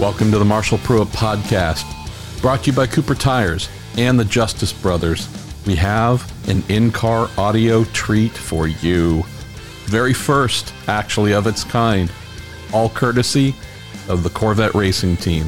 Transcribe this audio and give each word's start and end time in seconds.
Welcome 0.00 0.32
to 0.32 0.38
the 0.40 0.44
Marshall 0.44 0.78
Pruett 0.78 1.06
Podcast, 1.06 1.84
brought 2.42 2.64
to 2.64 2.72
you 2.72 2.76
by 2.76 2.88
Cooper 2.88 3.14
Tires 3.14 3.68
and 3.96 4.18
the 4.18 4.24
Justice 4.24 4.72
Brothers. 4.72 5.28
We 5.68 5.76
have 5.76 6.28
an 6.48 6.64
in 6.68 6.90
car 6.90 7.30
audio 7.38 7.84
treat 7.84 8.32
for 8.32 8.66
you. 8.66 9.22
Very 9.84 10.12
first, 10.12 10.74
actually, 10.88 11.32
of 11.32 11.46
its 11.46 11.62
kind, 11.62 12.10
all 12.72 12.88
courtesy 12.88 13.54
of 14.08 14.24
the 14.24 14.30
Corvette 14.30 14.74
Racing 14.74 15.16
Team. 15.16 15.46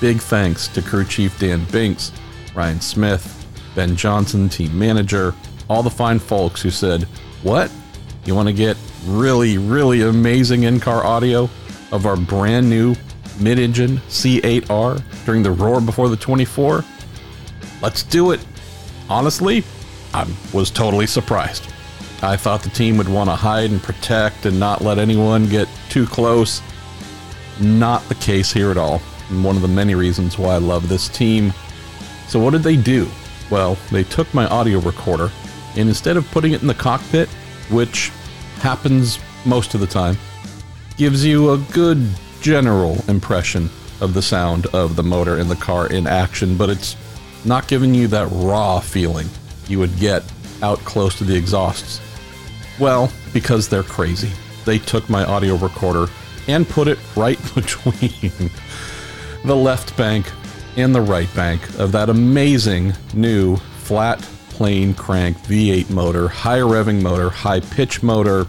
Big 0.00 0.18
thanks 0.18 0.66
to 0.68 0.82
crew 0.82 1.04
chief 1.04 1.38
Dan 1.38 1.64
Binks, 1.66 2.10
Ryan 2.52 2.80
Smith, 2.80 3.46
Ben 3.76 3.94
Johnson, 3.94 4.48
team 4.48 4.76
manager, 4.76 5.36
all 5.70 5.84
the 5.84 5.88
fine 5.88 6.18
folks 6.18 6.60
who 6.60 6.70
said, 6.70 7.04
What? 7.44 7.70
You 8.24 8.34
want 8.34 8.48
to 8.48 8.54
get 8.54 8.76
really, 9.06 9.56
really 9.56 10.02
amazing 10.02 10.64
in 10.64 10.80
car 10.80 11.06
audio 11.06 11.48
of 11.92 12.06
our 12.06 12.16
brand 12.16 12.68
new 12.68 12.96
mid 13.40 13.58
engine 13.58 13.98
C8R 14.08 15.02
during 15.24 15.42
the 15.42 15.52
roar 15.52 15.80
before 15.80 16.08
the 16.08 16.16
24? 16.16 16.84
Let's 17.82 18.02
do 18.02 18.30
it. 18.32 18.40
Honestly, 19.08 19.64
I 20.12 20.26
was 20.52 20.70
totally 20.70 21.06
surprised. 21.06 21.66
I 22.22 22.36
thought 22.36 22.62
the 22.62 22.70
team 22.70 22.96
would 22.96 23.08
want 23.08 23.28
to 23.28 23.36
hide 23.36 23.70
and 23.70 23.82
protect 23.82 24.46
and 24.46 24.58
not 24.58 24.80
let 24.80 24.98
anyone 24.98 25.48
get 25.48 25.68
too 25.90 26.06
close. 26.06 26.62
Not 27.60 28.02
the 28.08 28.14
case 28.14 28.52
here 28.52 28.70
at 28.70 28.78
all. 28.78 29.02
And 29.28 29.44
one 29.44 29.56
of 29.56 29.62
the 29.62 29.68
many 29.68 29.94
reasons 29.94 30.38
why 30.38 30.54
I 30.54 30.58
love 30.58 30.88
this 30.88 31.08
team. 31.08 31.52
So, 32.28 32.40
what 32.40 32.52
did 32.52 32.62
they 32.62 32.76
do? 32.76 33.08
Well, 33.50 33.76
they 33.90 34.04
took 34.04 34.32
my 34.32 34.46
audio 34.46 34.78
recorder 34.80 35.30
and 35.76 35.88
instead 35.88 36.16
of 36.16 36.30
putting 36.30 36.52
it 36.52 36.62
in 36.62 36.68
the 36.68 36.74
cockpit, 36.74 37.28
which 37.70 38.10
happens 38.60 39.18
most 39.44 39.74
of 39.74 39.80
the 39.80 39.86
time, 39.86 40.16
gives 40.96 41.24
you 41.24 41.50
a 41.50 41.58
good 41.72 42.08
general 42.44 43.02
impression 43.08 43.70
of 44.02 44.12
the 44.12 44.20
sound 44.20 44.66
of 44.66 44.96
the 44.96 45.02
motor 45.02 45.38
in 45.38 45.48
the 45.48 45.56
car 45.56 45.90
in 45.90 46.06
action, 46.06 46.58
but 46.58 46.68
it's 46.68 46.94
not 47.46 47.66
giving 47.68 47.94
you 47.94 48.06
that 48.06 48.28
raw 48.30 48.78
feeling 48.78 49.26
you 49.66 49.78
would 49.78 49.96
get 49.96 50.22
out 50.62 50.78
close 50.80 51.16
to 51.16 51.24
the 51.24 51.34
exhausts. 51.34 52.02
Well, 52.78 53.10
because 53.32 53.66
they're 53.66 53.82
crazy. 53.82 54.30
They 54.66 54.78
took 54.78 55.08
my 55.08 55.24
audio 55.24 55.56
recorder 55.56 56.12
and 56.46 56.68
put 56.68 56.86
it 56.86 56.98
right 57.16 57.38
between 57.54 58.50
the 59.46 59.56
left 59.56 59.96
bank 59.96 60.30
and 60.76 60.94
the 60.94 61.00
right 61.00 61.34
bank 61.34 61.62
of 61.78 61.92
that 61.92 62.10
amazing 62.10 62.92
new 63.14 63.56
flat 63.56 64.20
plane 64.50 64.92
crank 64.92 65.38
V8 65.38 65.88
motor, 65.88 66.28
high 66.28 66.58
revving 66.58 67.00
motor, 67.00 67.30
high 67.30 67.60
pitch 67.60 68.02
motor. 68.02 68.46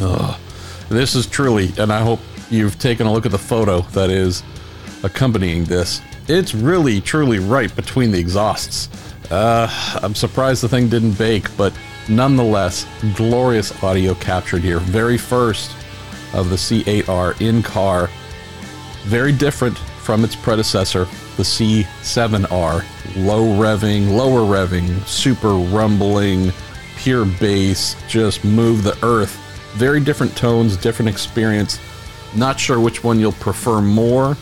Ugh. 0.00 0.40
This 0.88 1.14
is 1.14 1.26
truly, 1.26 1.72
and 1.78 1.92
I 1.92 2.00
hope 2.00 2.20
you've 2.52 2.78
taken 2.78 3.06
a 3.06 3.12
look 3.12 3.26
at 3.26 3.32
the 3.32 3.38
photo 3.38 3.80
that 3.92 4.10
is 4.10 4.42
accompanying 5.02 5.64
this. 5.64 6.00
It's 6.28 6.54
really, 6.54 7.00
truly 7.00 7.38
right 7.38 7.74
between 7.74 8.10
the 8.10 8.18
exhausts. 8.18 8.88
Uh, 9.30 9.68
I'm 10.02 10.14
surprised 10.14 10.62
the 10.62 10.68
thing 10.68 10.88
didn't 10.88 11.18
bake, 11.18 11.54
but 11.56 11.72
nonetheless, 12.08 12.86
glorious 13.16 13.82
audio 13.82 14.14
captured 14.14 14.62
here. 14.62 14.78
Very 14.78 15.18
first 15.18 15.74
of 16.34 16.50
the 16.50 16.56
C8R 16.56 17.40
in 17.40 17.62
car. 17.62 18.10
Very 19.04 19.32
different 19.32 19.76
from 19.78 20.24
its 20.24 20.36
predecessor, 20.36 21.06
the 21.36 21.42
C7R. 21.42 22.84
Low 23.16 23.44
revving, 23.44 24.14
lower 24.14 24.40
revving, 24.40 25.04
super 25.06 25.54
rumbling, 25.54 26.52
pure 26.96 27.24
bass, 27.24 27.96
just 28.08 28.44
move 28.44 28.84
the 28.84 28.96
earth. 29.04 29.38
Very 29.74 30.00
different 30.00 30.36
tones, 30.36 30.76
different 30.76 31.08
experience. 31.08 31.80
Not 32.34 32.58
sure 32.58 32.80
which 32.80 33.04
one 33.04 33.20
you'll 33.20 33.32
prefer 33.32 33.80
more, 33.80 34.36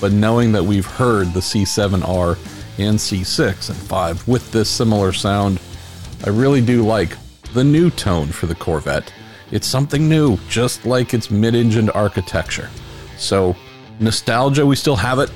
but 0.00 0.12
knowing 0.12 0.52
that 0.52 0.64
we've 0.64 0.86
heard 0.86 1.32
the 1.32 1.40
C7R 1.40 2.36
and 2.78 2.98
C6 2.98 3.68
and 3.70 3.78
5 3.78 4.28
with 4.28 4.50
this 4.52 4.68
similar 4.68 5.12
sound, 5.12 5.60
I 6.24 6.30
really 6.30 6.60
do 6.60 6.82
like 6.82 7.16
the 7.54 7.64
new 7.64 7.90
tone 7.90 8.28
for 8.28 8.46
the 8.46 8.54
Corvette. 8.54 9.12
It's 9.50 9.66
something 9.66 10.08
new, 10.08 10.38
just 10.48 10.84
like 10.84 11.14
its 11.14 11.30
mid 11.30 11.54
engined 11.54 11.90
architecture. 11.92 12.70
So, 13.16 13.56
nostalgia, 13.98 14.64
we 14.64 14.76
still 14.76 14.96
have 14.96 15.18
it, 15.18 15.30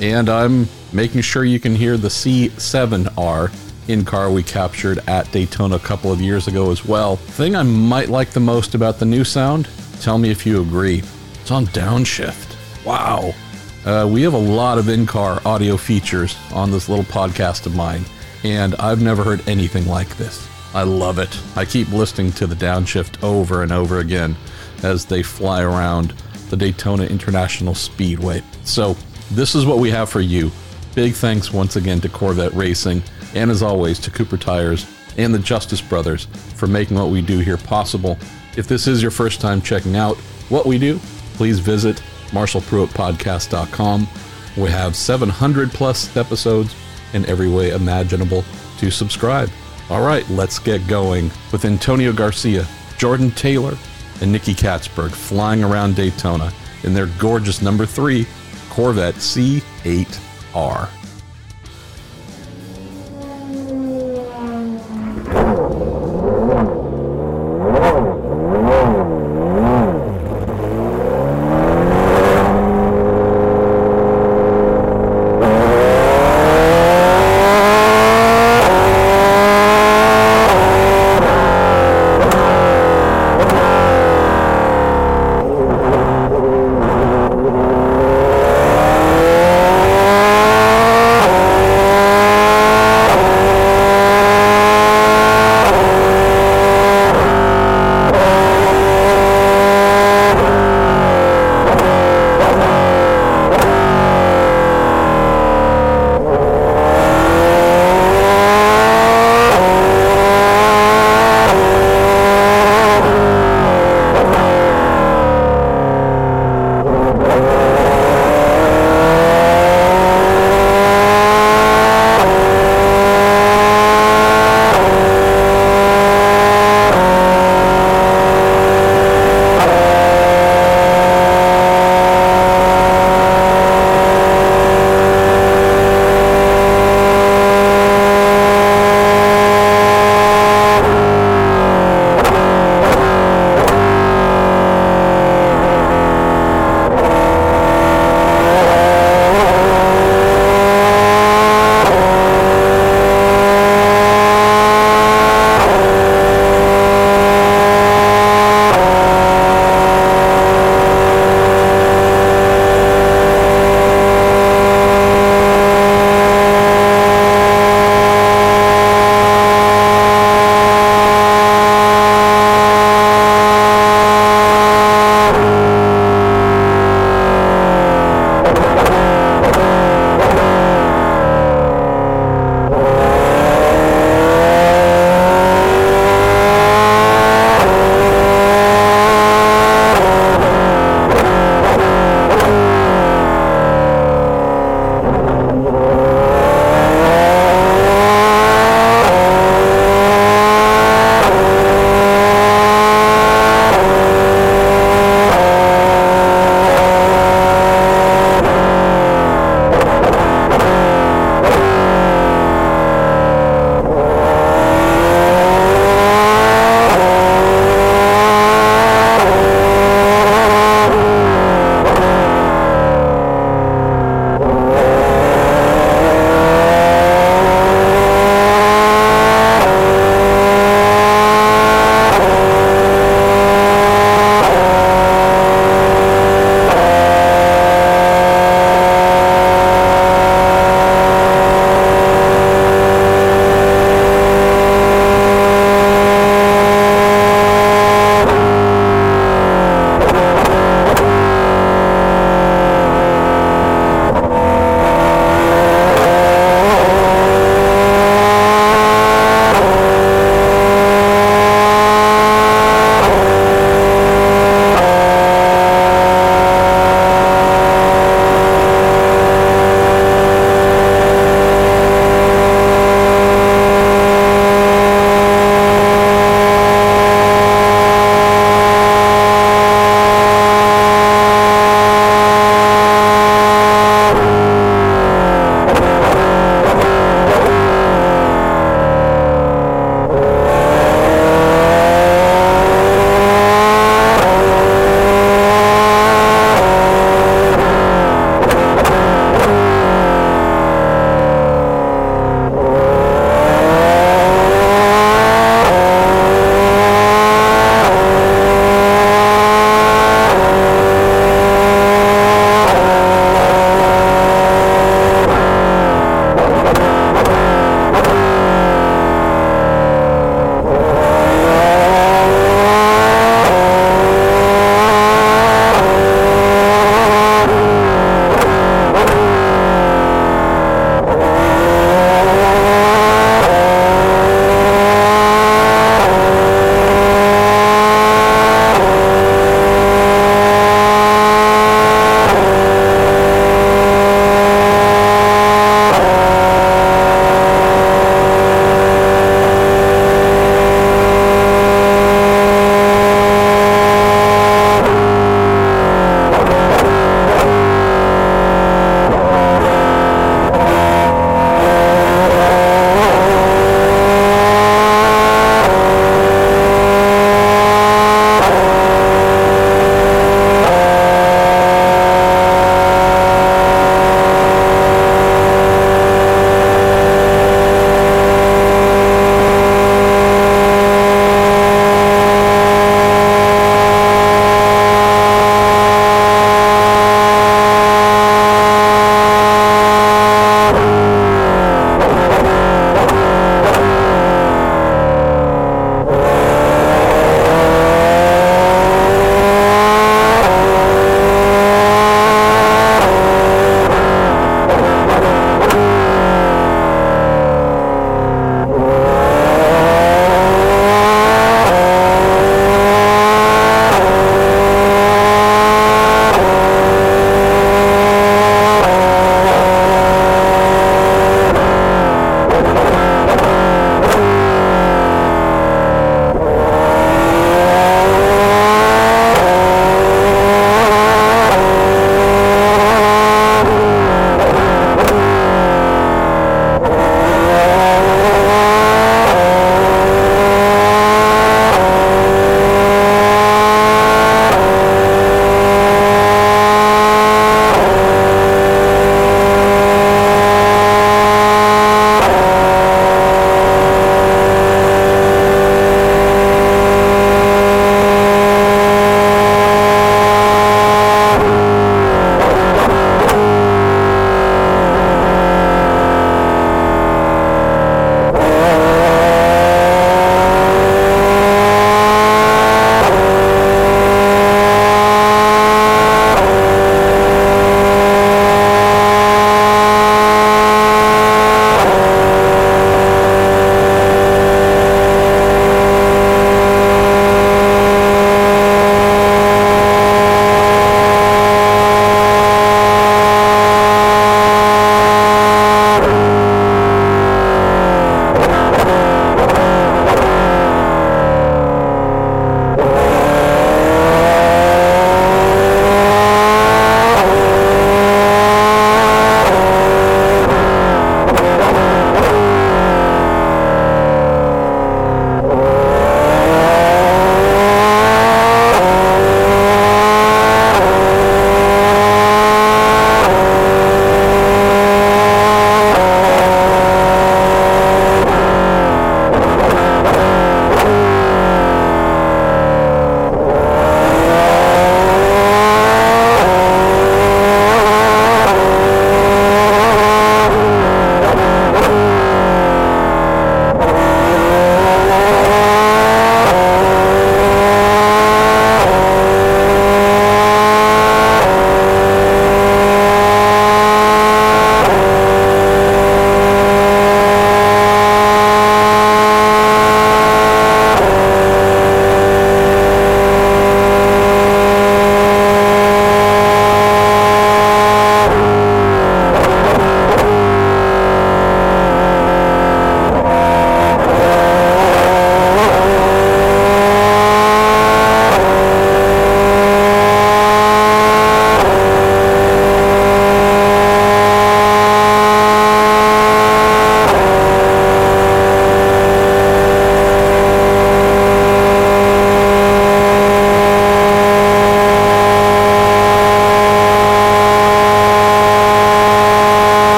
and 0.00 0.28
I'm 0.28 0.66
making 0.92 1.20
sure 1.20 1.44
you 1.44 1.60
can 1.60 1.74
hear 1.74 1.96
the 1.96 2.08
C7R 2.08 3.52
in 3.88 4.04
car 4.04 4.30
we 4.30 4.42
captured 4.42 4.98
at 5.06 5.30
Daytona 5.32 5.76
a 5.76 5.80
couple 5.80 6.12
of 6.12 6.20
years 6.20 6.48
ago 6.48 6.70
as 6.70 6.84
well. 6.84 7.16
Thing 7.16 7.54
I 7.54 7.62
might 7.62 8.08
like 8.08 8.30
the 8.30 8.40
most 8.40 8.74
about 8.74 8.98
the 8.98 9.06
new 9.06 9.24
sound, 9.24 9.68
tell 10.00 10.18
me 10.18 10.30
if 10.30 10.46
you 10.46 10.62
agree. 10.62 11.02
It's 11.50 11.56
on 11.56 11.66
downshift. 11.66 12.86
Wow. 12.86 13.34
Uh, 13.84 14.06
we 14.08 14.22
have 14.22 14.34
a 14.34 14.38
lot 14.38 14.78
of 14.78 14.88
in 14.88 15.04
car 15.04 15.42
audio 15.44 15.76
features 15.76 16.36
on 16.52 16.70
this 16.70 16.88
little 16.88 17.04
podcast 17.04 17.66
of 17.66 17.74
mine, 17.74 18.04
and 18.44 18.76
I've 18.76 19.02
never 19.02 19.24
heard 19.24 19.48
anything 19.48 19.88
like 19.88 20.16
this. 20.16 20.48
I 20.74 20.84
love 20.84 21.18
it. 21.18 21.36
I 21.56 21.64
keep 21.64 21.90
listening 21.90 22.30
to 22.34 22.46
the 22.46 22.54
downshift 22.54 23.24
over 23.24 23.64
and 23.64 23.72
over 23.72 23.98
again 23.98 24.36
as 24.84 25.04
they 25.04 25.24
fly 25.24 25.62
around 25.62 26.10
the 26.50 26.56
Daytona 26.56 27.06
International 27.06 27.74
Speedway. 27.74 28.44
So, 28.62 28.96
this 29.32 29.56
is 29.56 29.66
what 29.66 29.78
we 29.78 29.90
have 29.90 30.08
for 30.08 30.20
you. 30.20 30.52
Big 30.94 31.14
thanks 31.14 31.52
once 31.52 31.74
again 31.74 32.00
to 32.02 32.08
Corvette 32.08 32.54
Racing, 32.54 33.02
and 33.34 33.50
as 33.50 33.60
always 33.60 33.98
to 33.98 34.12
Cooper 34.12 34.36
Tires 34.36 34.86
and 35.18 35.34
the 35.34 35.40
Justice 35.40 35.80
Brothers 35.80 36.26
for 36.54 36.68
making 36.68 36.96
what 36.96 37.10
we 37.10 37.20
do 37.20 37.40
here 37.40 37.56
possible. 37.56 38.16
If 38.56 38.68
this 38.68 38.86
is 38.86 39.02
your 39.02 39.10
first 39.10 39.40
time 39.40 39.60
checking 39.60 39.96
out 39.96 40.16
what 40.48 40.64
we 40.64 40.78
do, 40.78 41.00
please 41.40 41.58
visit 41.58 42.02
marshallpruettpodcast.com. 42.32 44.06
We 44.58 44.68
have 44.68 44.94
700 44.94 45.70
plus 45.70 46.14
episodes 46.14 46.76
in 47.14 47.24
every 47.24 47.48
way 47.48 47.70
imaginable 47.70 48.44
to 48.76 48.90
subscribe. 48.90 49.48
All 49.88 50.04
right, 50.04 50.28
let's 50.28 50.58
get 50.58 50.86
going 50.86 51.30
with 51.50 51.64
Antonio 51.64 52.12
Garcia, 52.12 52.66
Jordan 52.98 53.30
Taylor, 53.30 53.78
and 54.20 54.30
Nicky 54.30 54.52
Catsburg 54.52 55.12
flying 55.12 55.64
around 55.64 55.96
Daytona 55.96 56.52
in 56.82 56.92
their 56.92 57.06
gorgeous 57.18 57.62
number 57.62 57.86
three 57.86 58.26
Corvette 58.68 59.14
C8R. 59.14 60.99